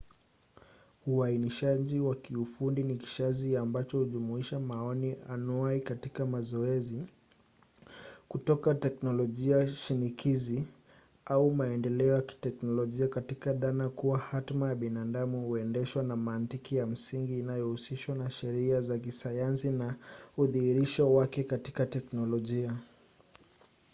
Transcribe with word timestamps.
uainishaji 1.07 1.99
wa 1.99 2.15
kiufundi 2.15 2.83
ni 2.83 2.95
kishazi 2.95 3.57
ambacho 3.57 3.97
hujumuisha 3.97 4.59
maoni 4.59 5.15
anuai 5.29 5.81
katika 5.81 6.25
mazoezi 6.25 7.07
kutoka 8.27 8.75
teknolojia 8.75 9.67
shinikizi 9.67 10.67
au 11.25 11.51
maendeleo 11.53 12.15
ya 12.15 12.21
kiteknolojia 12.21 13.07
katika 13.07 13.53
dhana 13.53 13.89
kuwa 13.89 14.19
hatma 14.19 14.69
ya 14.69 14.75
binadamu 14.75 15.45
huendeshwa 15.47 16.03
na 16.03 16.15
mantiki 16.15 16.75
ya 16.75 16.87
msingi 16.87 17.39
inayohusishwa 17.39 18.15
na 18.15 18.29
sheria 18.29 18.81
za 18.81 18.97
kisayansi 18.99 19.69
na 19.69 19.95
udhihirisho 20.37 21.13
wake 21.13 21.43
katika 21.43 21.85
teknolojia 21.85 22.77